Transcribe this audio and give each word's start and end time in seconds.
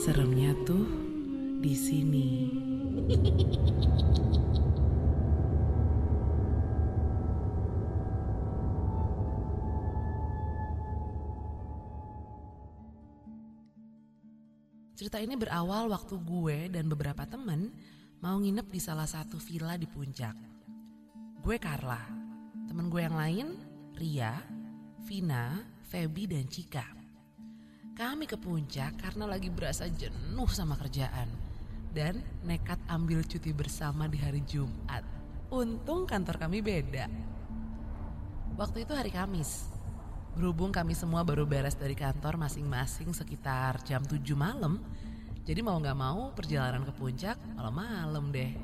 Seremnya 0.00 0.56
tuh 0.64 0.86
di 1.60 1.74
sini. 1.76 2.28
Cerita 14.94 15.18
ini 15.20 15.36
berawal 15.36 15.92
waktu 15.92 16.16
gue 16.22 16.72
dan 16.72 16.88
beberapa 16.88 17.28
temen 17.28 17.74
mau 18.24 18.40
nginep 18.40 18.72
di 18.72 18.80
salah 18.80 19.04
satu 19.04 19.36
villa 19.36 19.76
di 19.76 19.84
puncak. 19.84 20.32
Gue 21.44 21.60
Carla, 21.60 22.00
temen 22.64 22.88
gue 22.88 23.04
yang 23.04 23.18
lain 23.18 23.46
Ria, 24.00 24.40
Vina, 25.04 25.60
Feby, 25.92 26.24
dan 26.24 26.48
Cika. 26.48 27.03
Kami 27.94 28.26
ke 28.26 28.34
puncak 28.34 28.98
karena 28.98 29.22
lagi 29.22 29.46
berasa 29.54 29.86
jenuh 29.86 30.50
sama 30.50 30.74
kerjaan 30.74 31.30
dan 31.94 32.18
nekat 32.42 32.82
ambil 32.90 33.22
cuti 33.22 33.54
bersama 33.54 34.10
di 34.10 34.18
hari 34.18 34.42
Jumat. 34.42 35.06
Untung 35.54 36.02
kantor 36.02 36.42
kami 36.42 36.58
beda. 36.58 37.06
Waktu 38.58 38.82
itu 38.82 38.98
hari 38.98 39.14
Kamis. 39.14 39.70
Berhubung 40.34 40.74
kami 40.74 40.98
semua 40.98 41.22
baru 41.22 41.46
beres 41.46 41.78
dari 41.78 41.94
kantor 41.94 42.34
masing-masing 42.34 43.14
sekitar 43.14 43.78
jam 43.86 44.02
7 44.02 44.18
malam, 44.34 44.82
jadi 45.46 45.62
mau 45.62 45.78
gak 45.78 45.94
mau 45.94 46.34
perjalanan 46.34 46.82
ke 46.82 46.90
puncak 46.90 47.38
malam-malam 47.54 48.34
deh. 48.34 48.58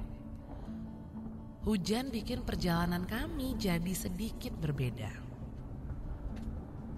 Hujan 1.62 2.10
bikin 2.10 2.42
perjalanan 2.42 3.06
kami 3.06 3.54
jadi 3.54 3.94
sedikit 3.94 4.50
berbeda. 4.58 5.14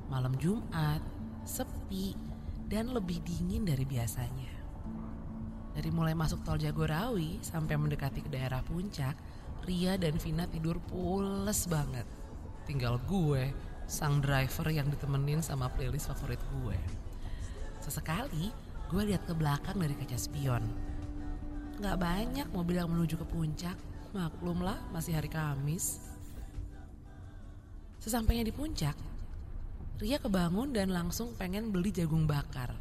Malam 0.09 0.33
Jumat, 0.41 1.05
sepi, 1.43 2.32
dan 2.67 2.93
lebih 2.93 3.23
dingin 3.25 3.67
dari 3.67 3.87
biasanya. 3.87 4.53
Dari 5.73 5.89
mulai 5.89 6.13
masuk 6.13 6.45
tol 6.45 6.61
Jagorawi 6.61 7.41
sampai 7.41 7.81
mendekati 7.81 8.21
ke 8.21 8.29
daerah 8.29 8.61
puncak, 8.61 9.17
Ria 9.65 9.97
dan 9.97 10.21
Vina 10.21 10.45
tidur 10.45 10.77
pules 10.91 11.65
banget. 11.71 12.05
Tinggal 12.69 13.01
gue, 13.09 13.49
sang 13.89 14.21
driver 14.21 14.69
yang 14.69 14.89
ditemenin 14.93 15.41
sama 15.41 15.73
playlist 15.73 16.13
favorit 16.13 16.41
gue. 16.61 16.77
Sesekali, 17.81 18.53
gue 18.93 19.03
lihat 19.09 19.25
ke 19.25 19.33
belakang 19.33 19.81
dari 19.81 19.97
kaca 19.97 20.19
spion. 20.21 20.63
Gak 21.81 21.99
banyak 21.99 22.47
mobil 22.53 22.79
yang 22.79 22.93
menuju 22.93 23.17
ke 23.19 23.27
puncak, 23.27 23.75
maklum 24.13 24.61
lah 24.61 24.77
masih 24.93 25.17
hari 25.17 25.33
Kamis. 25.33 25.99
Sesampainya 27.99 28.45
di 28.45 28.53
puncak, 28.55 28.95
Ria 30.01 30.17
kebangun 30.21 30.73
dan 30.73 30.95
langsung 30.95 31.35
pengen 31.37 31.69
beli 31.75 31.93
jagung 31.93 32.25
bakar. 32.25 32.73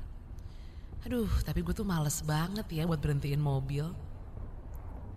Aduh, 1.03 1.29
tapi 1.41 1.65
gue 1.65 1.73
tuh 1.73 1.87
males 1.87 2.21
banget 2.21 2.67
ya 2.69 2.85
buat 2.85 3.01
berhentiin 3.01 3.41
mobil. 3.41 3.89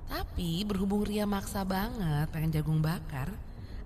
Tapi 0.09 0.65
berhubung 0.65 1.05
Ria 1.05 1.28
maksa 1.28 1.65
banget 1.65 2.28
pengen 2.33 2.53
jagung 2.53 2.81
bakar, 2.81 3.28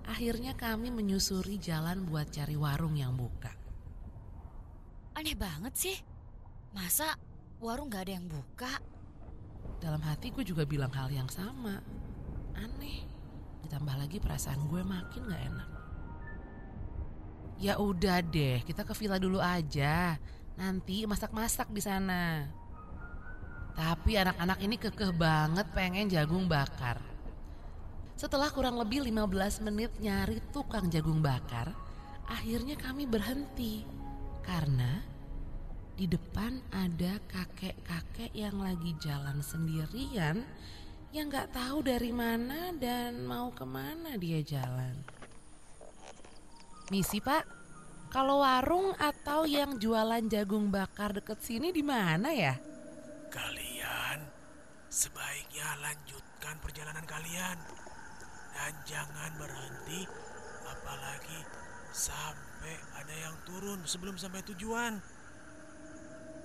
akhirnya 0.07 0.55
kami 0.55 0.91
menyusuri 0.91 1.59
jalan 1.59 2.07
buat 2.07 2.31
cari 2.31 2.55
warung 2.55 2.95
yang 2.95 3.15
buka. 3.15 3.51
Aneh 5.15 5.35
banget 5.35 5.73
sih. 5.75 5.97
Masa 6.71 7.17
warung 7.59 7.91
gak 7.91 8.07
ada 8.07 8.15
yang 8.15 8.27
buka? 8.31 8.79
Dalam 9.79 9.99
hati 10.03 10.31
gue 10.31 10.43
juga 10.43 10.63
bilang 10.63 10.91
hal 10.91 11.11
yang 11.11 11.27
sama. 11.27 11.83
Aneh. 12.55 13.03
Ditambah 13.63 13.95
lagi 13.99 14.23
perasaan 14.23 14.67
gue 14.71 14.81
makin 14.83 15.27
gak 15.27 15.43
enak. 15.51 15.78
Ya 17.59 17.75
udah 17.75 18.23
deh, 18.23 18.63
kita 18.63 18.87
ke 18.87 18.95
villa 18.95 19.19
dulu 19.19 19.43
aja. 19.43 20.15
Nanti 20.55 21.03
masak-masak 21.03 21.67
di 21.75 21.83
sana. 21.83 22.47
Tapi 23.75 24.15
anak-anak 24.15 24.59
ini 24.63 24.79
kekeh 24.79 25.11
banget 25.11 25.67
pengen 25.75 26.07
jagung 26.07 26.47
bakar. 26.47 27.03
Setelah 28.15 28.47
kurang 28.55 28.79
lebih 28.79 29.03
15 29.03 29.63
menit 29.67 29.91
nyari 29.99 30.39
tukang 30.55 30.87
jagung 30.87 31.19
bakar, 31.19 31.75
akhirnya 32.31 32.79
kami 32.79 33.03
berhenti. 33.03 33.83
Karena 34.39 35.03
di 35.99 36.07
depan 36.07 36.63
ada 36.71 37.19
kakek-kakek 37.27 38.31
yang 38.31 38.55
lagi 38.55 38.95
jalan 39.03 39.43
sendirian 39.43 40.47
yang 41.11 41.27
gak 41.27 41.51
tahu 41.51 41.83
dari 41.83 42.15
mana 42.15 42.71
dan 42.79 43.27
mau 43.27 43.51
ke 43.51 43.67
mana 43.67 44.15
dia 44.15 44.39
jalan. 44.39 45.18
Misi 46.89 47.21
pak, 47.21 47.45
kalau 48.09 48.41
warung 48.41 48.97
atau 48.97 49.45
yang 49.45 49.77
jualan 49.77 50.25
jagung 50.25 50.73
bakar 50.73 51.13
deket 51.13 51.37
sini 51.37 51.69
di 51.69 51.85
mana 51.85 52.33
ya? 52.33 52.57
Kalian 53.29 54.25
sebaiknya 54.89 55.69
lanjutkan 55.85 56.57
perjalanan 56.57 57.05
kalian 57.05 57.61
dan 58.57 58.73
jangan 58.89 59.37
berhenti 59.37 60.09
apalagi 60.65 61.45
sampai 61.93 62.73
ada 62.97 63.13
yang 63.21 63.37
turun 63.45 63.85
sebelum 63.85 64.17
sampai 64.17 64.41
tujuan. 64.49 64.97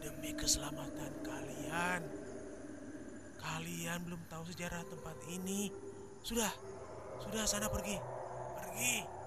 Demi 0.04 0.36
keselamatan 0.36 1.24
kalian. 1.24 2.00
Kalian 3.40 3.98
belum 4.04 4.20
tahu 4.28 4.44
sejarah 4.52 4.84
tempat 4.92 5.16
ini. 5.32 5.72
Sudah, 6.20 6.52
sudah 7.24 7.48
sana 7.48 7.72
pergi. 7.72 7.96
Pergi. 8.60 9.23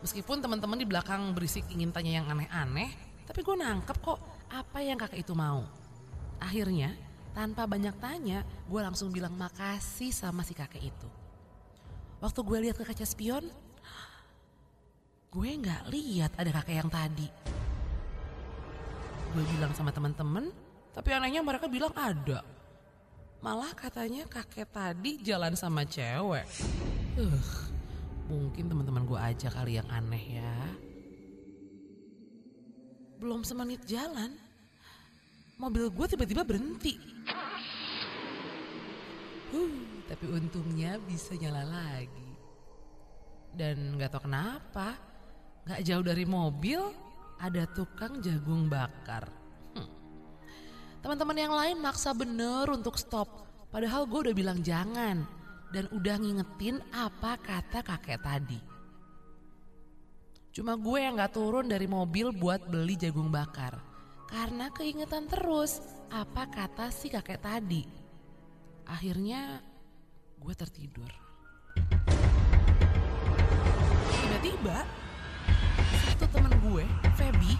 Meskipun 0.00 0.40
teman-teman 0.40 0.80
di 0.80 0.88
belakang 0.88 1.36
berisik 1.36 1.68
ingin 1.68 1.92
tanya 1.92 2.20
yang 2.20 2.26
aneh-aneh, 2.32 2.88
tapi 3.28 3.44
gue 3.44 3.52
nangkep 3.52 3.98
kok 4.00 4.18
apa 4.48 4.78
yang 4.80 4.96
kakek 4.96 5.22
itu 5.22 5.36
mau. 5.36 5.68
Akhirnya, 6.40 6.96
tanpa 7.36 7.68
banyak 7.68 7.94
tanya, 8.00 8.42
gue 8.64 8.80
langsung 8.80 9.12
bilang 9.12 9.36
makasih 9.36 10.08
sama 10.08 10.40
si 10.40 10.56
kakek 10.56 10.88
itu. 10.88 11.08
Waktu 12.18 12.40
gue 12.40 12.58
lihat 12.64 12.76
ke 12.80 12.84
kaca 12.88 13.04
spion, 13.04 13.44
gue 15.30 15.50
nggak 15.62 15.92
lihat 15.92 16.32
ada 16.40 16.50
kakek 16.50 16.80
yang 16.80 16.90
tadi. 16.90 17.28
Gue 19.36 19.44
bilang 19.52 19.76
sama 19.76 19.92
teman-teman, 19.92 20.50
tapi 20.96 21.12
anehnya 21.14 21.44
mereka 21.44 21.70
bilang 21.70 21.92
ada. 21.92 22.42
Malah 23.44 23.72
katanya 23.76 24.24
kakek 24.26 24.68
tadi 24.68 25.22
jalan 25.22 25.54
sama 25.54 25.86
cewek. 25.86 26.44
Uh, 27.14 27.69
mungkin 28.30 28.70
teman-teman 28.70 29.02
gue 29.02 29.18
aja 29.18 29.50
kali 29.50 29.82
yang 29.82 29.88
aneh 29.90 30.38
ya. 30.38 30.56
Belum 33.18 33.42
semenit 33.42 33.82
jalan, 33.84 34.32
mobil 35.58 35.90
gue 35.90 36.06
tiba-tiba 36.14 36.46
berhenti. 36.46 36.94
Uh, 39.50 40.06
tapi 40.06 40.30
untungnya 40.30 40.96
bisa 41.04 41.34
nyala 41.34 41.66
lagi. 41.66 42.30
Dan 43.50 43.98
gak 43.98 44.14
tau 44.14 44.22
kenapa, 44.24 44.94
gak 45.66 45.82
jauh 45.82 46.06
dari 46.06 46.22
mobil 46.22 46.78
ada 47.42 47.66
tukang 47.66 48.22
jagung 48.22 48.70
bakar. 48.70 49.26
Hmm. 49.74 49.90
Teman-teman 51.02 51.36
yang 51.36 51.52
lain 51.52 51.76
maksa 51.82 52.14
bener 52.14 52.70
untuk 52.70 52.94
stop. 52.94 53.26
Padahal 53.74 54.06
gue 54.06 54.30
udah 54.30 54.34
bilang 54.38 54.62
jangan. 54.62 55.39
Dan 55.70 55.86
udah 55.94 56.16
ngingetin 56.18 56.82
apa 56.90 57.38
kata 57.38 57.86
kakek 57.86 58.18
tadi. 58.18 58.58
Cuma 60.50 60.74
gue 60.74 60.98
yang 60.98 61.14
gak 61.14 61.38
turun 61.38 61.70
dari 61.70 61.86
mobil 61.86 62.34
buat 62.34 62.66
beli 62.66 62.98
jagung 62.98 63.30
bakar. 63.30 63.78
Karena 64.26 64.66
keingetan 64.74 65.30
terus 65.30 65.78
apa 66.10 66.50
kata 66.50 66.90
si 66.90 67.06
kakek 67.06 67.38
tadi. 67.38 67.86
Akhirnya 68.90 69.62
gue 70.42 70.54
tertidur. 70.58 71.10
Tiba-tiba 74.10 74.82
satu 76.02 76.26
temen 76.34 76.50
gue, 76.66 76.82
Feby, 77.14 77.54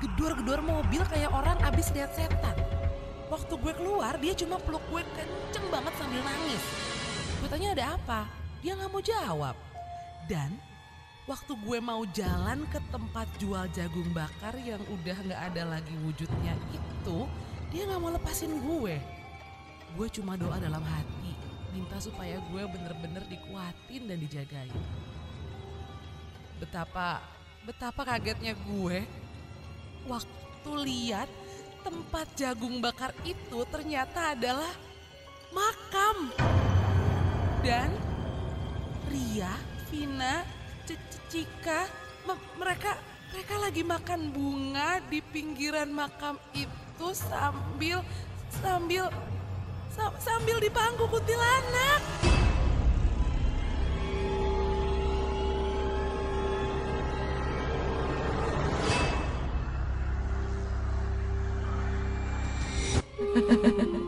gedor-gedor 0.00 0.64
mobil 0.64 1.04
kayak 1.12 1.28
orang 1.28 1.60
abis 1.68 1.92
lihat 1.92 2.16
setan. 2.16 2.56
Waktu 3.28 3.52
gue 3.60 3.72
keluar, 3.76 4.16
dia 4.16 4.32
cuma 4.32 4.56
peluk 4.56 4.80
gue 4.88 5.04
kenceng. 5.12 5.51
Gue 7.52 7.60
tanya 7.60 7.76
ada 7.76 8.00
apa, 8.00 8.20
dia 8.64 8.72
gak 8.72 8.88
mau 8.88 9.04
jawab. 9.04 9.52
Dan 10.24 10.56
waktu 11.28 11.52
gue 11.52 11.84
mau 11.84 12.00
jalan 12.08 12.64
ke 12.72 12.80
tempat 12.88 13.28
jual 13.36 13.68
jagung 13.76 14.08
bakar 14.16 14.56
yang 14.56 14.80
udah 14.88 15.12
gak 15.28 15.40
ada 15.52 15.76
lagi 15.76 15.92
wujudnya 16.00 16.56
itu, 16.72 17.28
dia 17.68 17.84
gak 17.84 18.00
mau 18.00 18.08
lepasin 18.08 18.56
gue. 18.56 18.96
Gue 19.92 20.08
cuma 20.08 20.40
doa 20.40 20.56
dalam 20.56 20.80
hati, 20.80 21.36
minta 21.76 22.00
supaya 22.00 22.40
gue 22.40 22.62
bener-bener 22.72 23.20
dikuatin 23.28 24.02
dan 24.08 24.16
dijagain. 24.16 24.80
Betapa, 26.56 27.20
betapa 27.68 28.16
kagetnya 28.16 28.56
gue 28.56 29.04
waktu 30.08 30.72
lihat 30.88 31.28
tempat 31.84 32.32
jagung 32.32 32.80
bakar 32.80 33.12
itu 33.28 33.60
ternyata 33.68 34.32
adalah 34.32 34.72
makam. 35.52 36.32
Dan 37.62 37.94
Ria, 39.06 39.54
Vina, 39.86 40.42
C- 40.82 40.98
mereka 42.58 42.98
Mereka 43.32 43.54
lagi 43.64 43.80
makan 43.80 44.28
bunga 44.28 45.00
di 45.08 45.24
pinggiran 45.24 45.88
makam 45.88 46.36
itu 46.52 47.08
sambil 47.16 48.04
sambil 48.60 49.08
sam- 49.88 50.12
sambil 50.20 50.60
di 50.60 50.68
bangku 50.68 51.08
kuntilanak. 51.08 52.02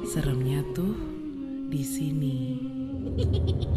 Seremnya 0.04 0.60
tuh 0.76 0.92
di 1.72 1.80
sini. 1.80 2.63
Hehehehe 3.16 3.69